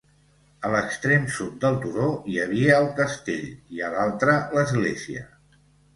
A 0.67 0.69
l'extrem 0.75 1.27
sud 1.35 1.59
del 1.65 1.77
turó 1.83 2.07
hi 2.31 2.39
havia 2.45 2.77
el 2.85 2.89
castell 3.01 3.47
i 3.77 3.85
a 3.89 3.93
l'altre 3.97 4.37
l'església. 4.57 5.29